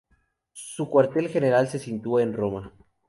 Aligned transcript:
Su 0.55 0.89
cuartel 0.89 1.29
general 1.29 1.67
se 1.67 1.77
sitúa 1.77 2.23
en 2.23 2.33
Roma. 2.33 2.73